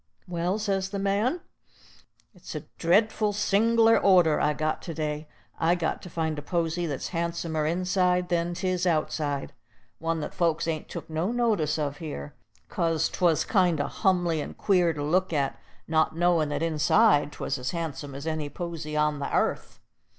"Well," 0.27 0.57
says 0.57 0.89
the 0.89 0.97
man, 0.97 1.41
"it's 2.33 2.55
a 2.55 2.61
dreadful 2.79 3.33
sing'lar 3.33 3.99
order 3.99 4.39
I've 4.41 4.57
got 4.57 4.81
to 4.81 4.95
day. 4.95 5.27
I 5.59 5.75
got 5.75 6.01
to 6.01 6.09
find 6.09 6.39
a 6.39 6.41
posy 6.41 6.87
that's 6.87 7.09
handsomer 7.09 7.67
inside 7.67 8.29
than 8.29 8.55
'tis 8.55 8.87
outside, 8.87 9.53
one 9.99 10.19
that 10.21 10.33
folks 10.33 10.67
ain't 10.67 10.89
took 10.89 11.07
no 11.07 11.31
notice 11.31 11.77
of 11.77 11.97
here, 11.97 12.33
'cause 12.67 13.09
'twas 13.09 13.45
kind 13.45 13.79
o' 13.79 13.85
humly 13.85 14.41
and 14.41 14.57
queer 14.57 14.91
to 14.91 15.03
look 15.03 15.31
at, 15.33 15.59
not 15.87 16.17
knowin' 16.17 16.49
that 16.49 16.63
inside 16.63 17.31
'twas 17.33 17.59
as 17.59 17.69
handsome 17.69 18.15
as 18.15 18.25
any 18.25 18.49
posy 18.49 18.97
on 18.97 19.19
the 19.19 19.31
airth. 19.31 19.79